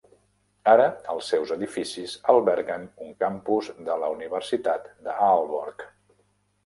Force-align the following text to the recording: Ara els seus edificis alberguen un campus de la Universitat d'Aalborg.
Ara 0.71 0.85
els 1.15 1.27
seus 1.33 1.51
edificis 1.55 2.15
alberguen 2.33 2.87
un 3.09 3.13
campus 3.25 3.69
de 3.91 3.99
la 4.05 4.13
Universitat 4.17 4.89
d'Aalborg. 5.09 5.87